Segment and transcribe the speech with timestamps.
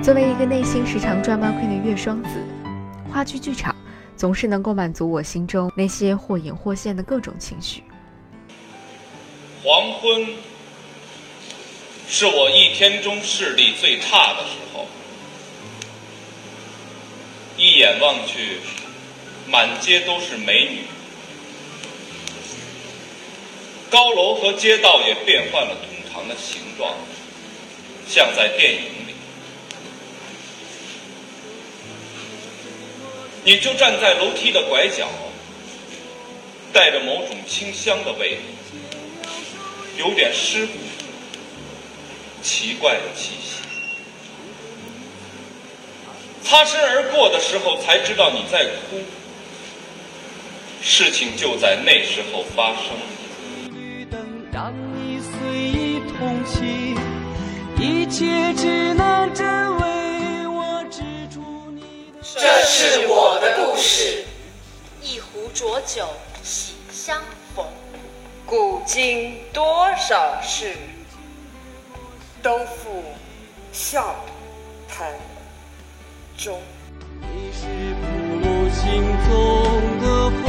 [0.00, 2.30] 作为一个内心时常 drama queen 的月双子，
[3.12, 3.76] 话剧剧场
[4.16, 7.82] 总是能够满足我心中那些或隐或现的各种情绪。
[9.62, 10.26] 黄昏
[12.08, 14.86] 是我一天中视力最差的时候，
[17.58, 18.60] 一眼望去，
[19.46, 20.78] 满街都是美女，
[23.90, 26.94] 高楼和街道也变换了通常的形状，
[28.06, 28.80] 像在电影
[33.44, 35.08] 你就站在楼梯的拐角，
[36.72, 38.38] 带着某种清香的味，
[39.96, 40.72] 有点湿乎、
[42.42, 43.62] 奇怪的气息。
[46.42, 48.98] 擦身而过的时候，才知道你在哭。
[50.80, 52.84] 事情就在那时候发生。
[53.72, 54.20] 绿灯
[54.52, 56.96] 让你随意同行，
[57.78, 59.44] 一切只能这
[62.88, 64.24] 是我的故事，
[65.02, 66.08] 一壶浊酒
[66.42, 67.20] 喜相
[67.54, 67.66] 逢，
[68.46, 70.74] 古今多少事，
[72.42, 73.04] 都付
[73.72, 74.14] 笑
[74.88, 75.12] 谈
[76.38, 76.58] 中。
[77.20, 77.66] 你是
[78.00, 78.06] 不
[78.40, 79.30] 露心中
[80.00, 80.46] 的风，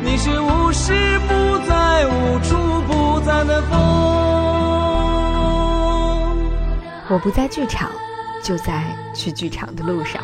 [0.00, 2.56] 你是无时不在、无处
[2.86, 3.72] 不在的风。
[7.08, 7.90] 我不在剧场。
[8.46, 10.22] 就在去剧场的路上。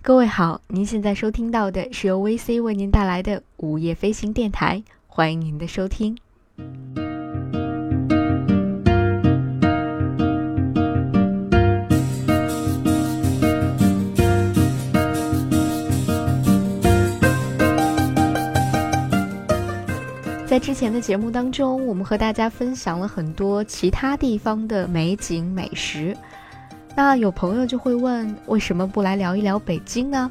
[0.00, 6.16] 各位好，您现在收听到的是由 VC 为您带来的午夜飞行电台，欢迎您的收听。
[20.54, 26.16] 在之前的节目当中，我们和大家分享了很多其他地方的美景美食。
[26.94, 30.30] 那有朋友就会问，为什么不来聊一聊北京呢？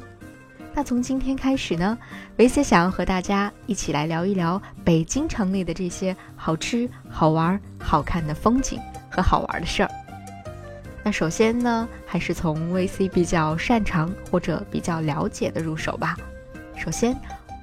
[0.72, 1.98] 那从今天开始呢，
[2.38, 8.80] 维 C 想要和大家一起来聊一聊北京城里的这些好吃、好玩、好看的风景
[9.10, 9.90] 和好玩的事儿。
[11.02, 16.16] 那首先呢，还是从 VC 比较擅长或者比较了解的入手吧。
[16.78, 17.14] 首先，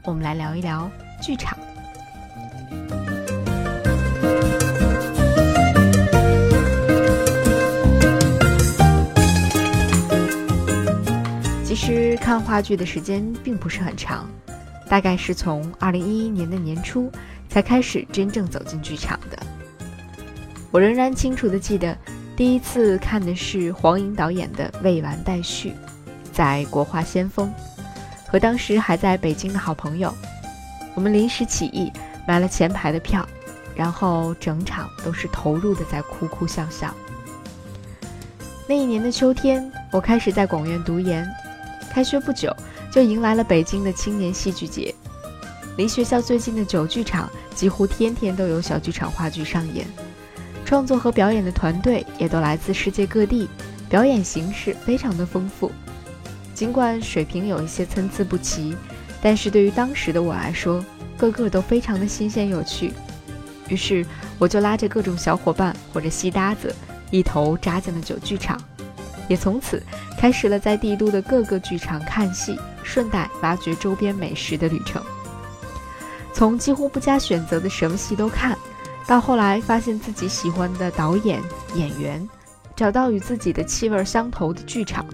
[0.03, 0.88] 我们来聊一聊
[1.19, 1.57] 剧场。
[11.72, 14.30] 其实看话剧的时间并不是很长，
[14.90, 17.09] 大概是从二零一一年的年初
[17.48, 19.40] 才开始真正走进剧场的。
[20.70, 21.98] 我仍然清楚的记得，
[22.36, 25.70] 第一次看的是黄颖导演的《未完待续》，
[26.34, 27.50] 在国画先锋，
[28.28, 30.14] 和当时还在北京的好朋友，
[30.94, 31.90] 我们临时起意。
[32.28, 33.26] 买了前排的票，
[33.78, 36.94] 然后整场都是投入的在哭哭笑笑。
[38.68, 41.26] 那一年的秋天，我开始在广院读研，
[41.91, 42.56] 开学不久
[42.90, 44.96] 就迎来了北京的青年戏剧节。
[45.78, 49.85] 离学校最近的九剧场几乎天天都有小剧场话剧上演，
[50.63, 53.50] 创作和表演的团队也都来自世界各地，
[53.90, 55.69] 表演形式非常的丰富。
[56.53, 58.75] 尽管水平有一些参差不齐，
[59.22, 60.84] 但是对于当时的我来说，
[61.18, 62.94] 个个都非常的新鲜有趣，
[63.68, 64.06] 于是
[64.40, 66.73] 我就拉着各种小伙伴或者戏搭子，
[67.09, 68.62] 一头扎进了九剧场，
[69.28, 69.82] 也从此
[70.18, 75.02] 开始了在帝都的各个剧场看戏，顺带挖掘周边美食的旅程。
[76.34, 78.58] 从几乎不加选择的什么戏都看，
[79.06, 81.42] 到后来发现自己喜欢的导演
[81.76, 82.28] 演员，
[82.76, 85.06] 找到与自己的气味相投的剧场，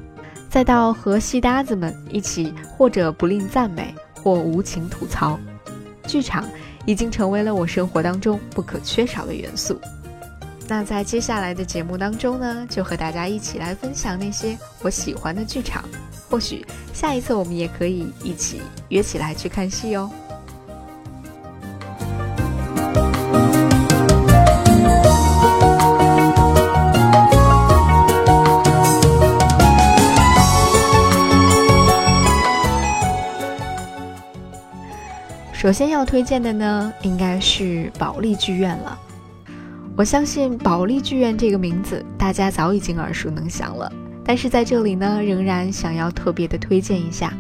[0.49, 3.93] 再到和戏搭子们一起或者不吝赞美
[4.23, 5.39] 或无情吐槽。
[6.05, 6.45] 剧场
[6.85, 9.79] 已经成为了我生活当中不可缺少的元素。
[10.69, 15.83] 那在接下来的节目当中呢，就和大家一起来分享那些我喜欢的剧场。
[16.29, 20.11] 或许下一次我们也可以一起约起来去看戏哦。
[35.53, 38.99] 首先要推荐的呢，应该是保利剧院了。
[39.97, 43.91] 我相信保利剧院这个名字，大家早已经耳熟能详了。
[44.23, 47.33] 但是在这里呢，仍然想要特别的推荐一下。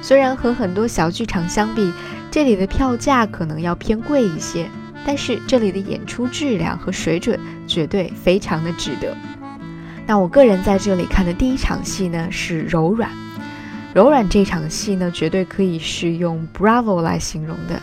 [0.00, 1.92] 虽然和很多小剧场相比，
[2.30, 4.70] 这里的票价可能要偏贵一些，
[5.04, 9.14] 但是这里的演出质量和水准绝对非常的值得。
[10.06, 13.10] 那我个人在这里看的第一场戏呢是柔软，
[13.92, 17.78] 柔软这场戏呢绝对可以是用 Bravo 来形容的，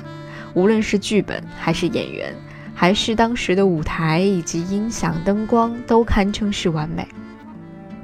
[0.56, 2.34] 无论是剧本还是演员，
[2.74, 7.08] 还是当时的舞台以及音响灯光都堪称是完美。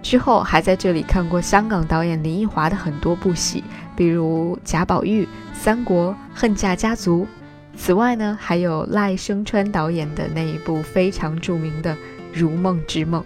[0.01, 3.63] 之后还在这里看过香港导演林奕华的很多部戏，
[3.95, 7.27] 比如贾宝玉、三国、恨嫁家族。
[7.75, 11.93] 此外呢，还有赖声川导演的那一部非常著名的
[12.33, 13.21] 《如梦之梦》。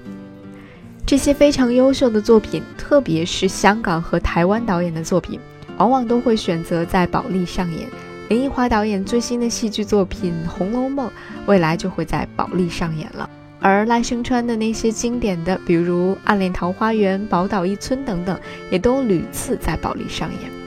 [1.06, 5.40] 这些非常优秀的作品，特别是香港和台湾导演的作品，
[5.78, 7.88] 往往都会选择在保利上演。
[8.34, 11.08] 林奕华导演最新的戏剧作品《红楼梦》，
[11.46, 13.30] 未来就会在保利上演了。
[13.60, 18.36] 而赖声川的那些经典的，比如《暗恋桃花源》《宝岛一村》等等，
[18.72, 20.63] 也都屡次在保利上演。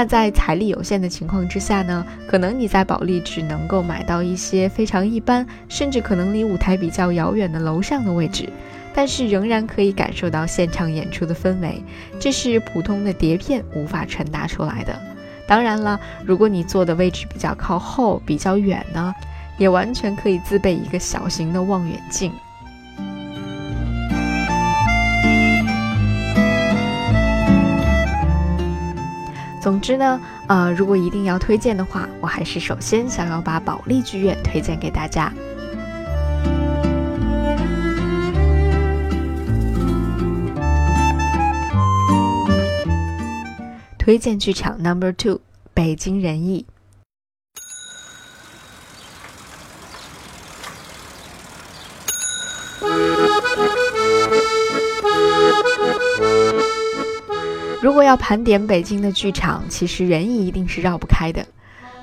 [0.00, 8.48] 那在财力有限的情况之下呢，可能你在保利只能够买到一些非常一般，甚至可能离舞台比较遥远的楼上的位置，
[8.94, 11.84] 但是仍然可以感受到现场演出的氛围，
[12.18, 14.98] 这是普通的碟片无法传达出来的。
[15.46, 19.14] 当然了，如果你坐的位置比较靠后、比较远呢，
[19.58, 22.32] 也完全可以自备一个小型的望远镜。
[29.60, 35.32] 总之呢，呃，如果一定要推荐的话，我还是首先想要把保利剧院推荐给大家。
[43.98, 45.40] 推荐剧场 Number Two，
[45.74, 46.64] 北京人艺。
[57.80, 61.44] 如果要盘点北京的剧场，其实人艺一定是绕不开的。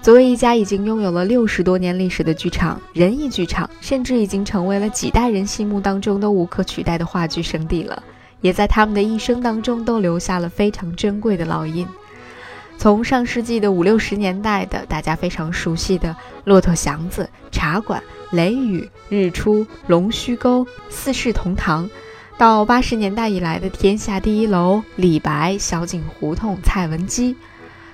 [0.01, 8.01] 作为一家已经拥有了六十多年历史的剧场，仁义剧场甚至已经成为了几代人心目当中都无可取代的话剧圣地了，
[8.41, 11.85] 也在他们的一生当中都留下了非常珍贵的烙印。
[12.79, 16.09] 从上世纪的五六十年代的大家非常熟悉的
[16.44, 18.01] 《骆驼祥子》《茶馆》
[18.35, 21.85] 《雷雨》《日出》《龙须沟》《四世同堂》。
[22.38, 27.36] 到八十年代以来的天下第一楼，李白、小井胡同、蔡文姬，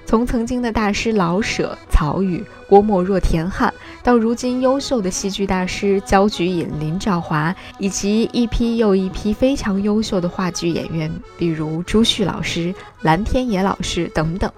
[0.06, 3.74] 从曾经的大师老舍、曹禺、郭沫若、田汉，
[4.04, 14.52] 到如今优秀的戏剧大师焦菊隐、林兆华，以及一批又一批非常优秀的话剧演员，比如朱旭老师、蓝天野老师等等，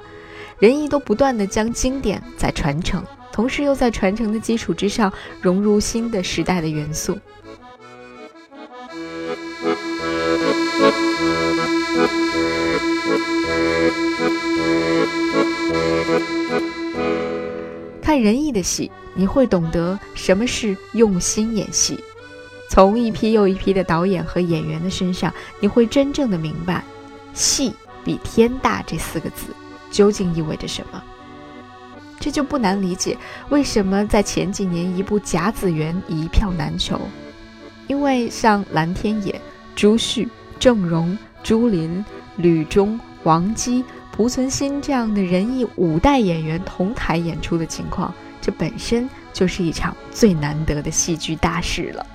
[0.58, 7.20] 人艺都不断的将经典在传承，同时又在传承的基础之上融入新的时代的元素。
[18.02, 22.00] 看仁义的戏，你会懂得什么是用心演戏。
[22.70, 26.84] 从一批又一批的导演和演员的身上，你会真正的明白
[27.34, 27.74] “戏
[28.04, 29.54] 比天大”这四个字
[29.92, 31.04] 究竟意味着什么。
[32.20, 33.18] 这就不难理解
[33.50, 37.00] 为什么在前几年一部《甲子园》一票难求，
[37.88, 39.40] 因为像蓝天野、
[39.76, 40.28] 朱旭。
[40.58, 42.04] 郑荣、朱琳、
[42.38, 43.84] 吕中、王姬、
[44.16, 52.06] 濮存昕这样的仁义五代演员同台演出的情况，这本身就是一场最难得的戏剧大事了。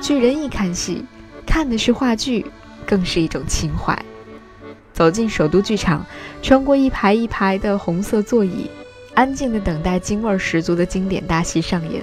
[0.00, 1.04] 据仁义看戏，
[1.46, 2.44] 看的是话剧。
[2.88, 3.94] 更是一种情怀。
[4.98, 6.04] 走进首都剧场，
[6.42, 8.68] 穿过一排一排的红色座椅，
[9.14, 12.02] 安静的等待京味儿十足的经典大戏上演。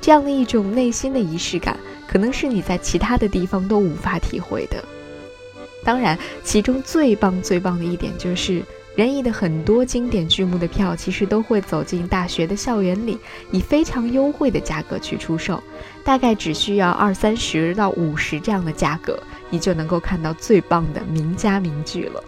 [0.00, 4.84] 这样的一种内心的仪式感，可能是你在其他的地方都无法体会的。
[5.84, 8.60] 当然，其中最棒最棒的一点就是。
[8.94, 13.18] 仁义的很多经典剧目的票，其实都会走进大学的校园里，
[13.50, 15.62] 以非常优惠的价格去出售，
[16.04, 19.18] 大概只需要二三十到五十这样的价格，
[19.48, 22.22] 你就能够看到最棒的名家名剧了。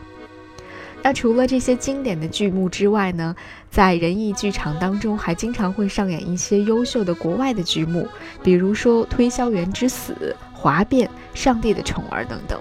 [1.05, 3.37] 那除了这些经典的剧目之外呢，
[3.71, 8.09] 在仁义剧场当中，还经常会上演一些优秀的国外的剧目，
[8.43, 10.15] 比如说《推销员之死》
[10.55, 12.59] 《华变》《上帝的宠儿》等等。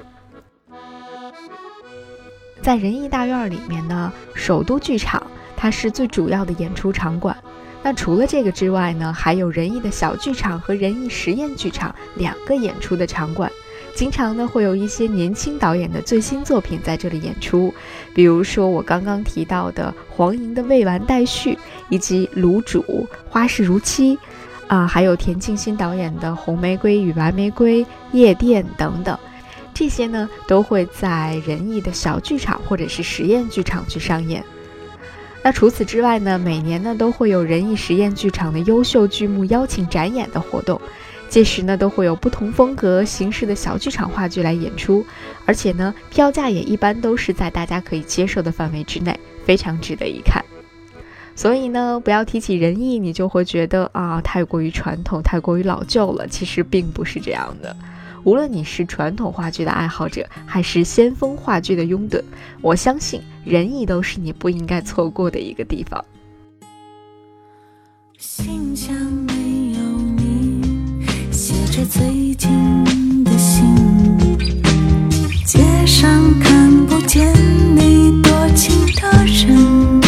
[2.62, 7.38] 在仁义大院里面呢，首都剧场它是最主要的演出场馆，
[7.82, 13.50] 那除了这个之外呢，还有仁义的小剧场和仁义实验剧场两个演出的场馆。
[13.96, 17.74] 经常呢会有一些年轻导演的最新作品在这里演出，
[18.14, 21.54] 比如说我刚刚提到的黄莹的《未完待续》，
[21.90, 22.82] 以及卤煮
[23.30, 24.18] 《花事如期》，
[24.68, 29.18] 啊，还有田沁鑫导演的《红玫瑰与白玫瑰》《夜店》等等，
[29.76, 34.44] 这些呢都会在仁义的小剧场或者是实验剧场去上演。
[35.44, 40.82] 那除此之外呢，每年呢都会有仁义实验剧场的优秀剧目邀请展演的活动。
[41.34, 45.04] 届时呢，都会有不同风格形式的小剧场话剧来演出，
[45.48, 50.46] 而且呢，票价也一般都是在大家可以接受的范围之内，非常值得一看。
[51.36, 56.28] 所以呢，不要提起仁义，你就会觉得啊，太过于传统，太过于老旧了。
[56.28, 57.76] 其实并不是这样的。
[58.24, 62.22] 无论你是传统话剧的爱好者，还是先锋话剧的拥趸，
[62.62, 66.06] 我相信仁义都是你不应该错过的一个地方。
[68.20, 68.76] 心
[71.86, 73.76] 最近的信，
[75.46, 76.10] 街上
[76.40, 77.34] 看不见
[77.76, 80.03] 你多情的人，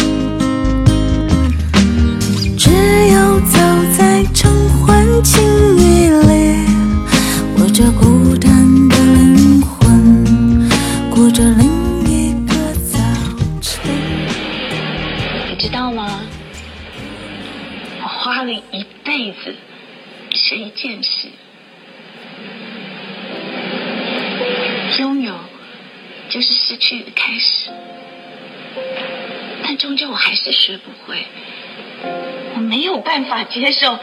[33.26, 33.98] 无法接受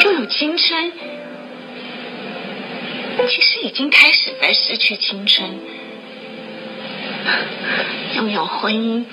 [0.00, 0.92] 拥有青春，
[3.28, 5.50] 其实已经开始在失去青春；
[8.16, 9.04] 拥有婚姻，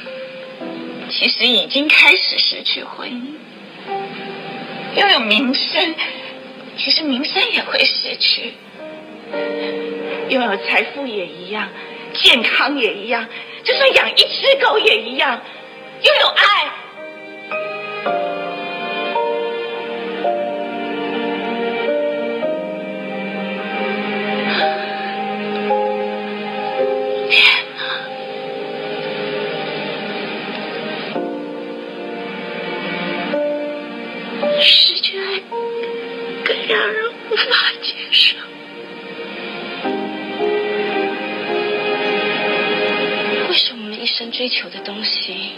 [1.10, 3.36] 其实已经开始失去婚姻；
[4.96, 5.96] 拥有名声，
[6.78, 8.54] 其实名声也会失去。
[10.30, 11.68] 拥有财富也一样，
[12.14, 13.28] 健康也一样，
[13.66, 15.42] 就算养一只狗也一样。
[16.02, 16.72] 拥有爱，
[44.40, 45.52] 追求的东西，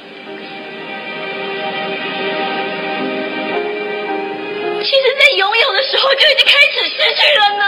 [4.81, 7.63] 其实，在拥有的时候就已经开始失去了呢。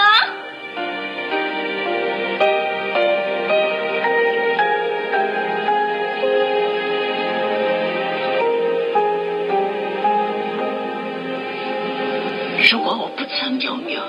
[12.71, 14.01] 如果我不曾拥有。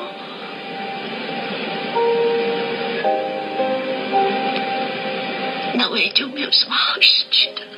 [6.04, 7.70] 也就没有什么好失去的了，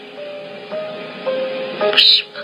[1.92, 2.35] 不是吗？